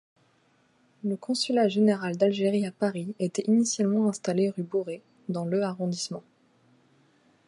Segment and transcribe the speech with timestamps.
[1.03, 6.23] Le consulat général d'Algérie à Paris était initialement installé rue Bouret, dans le arrondissement.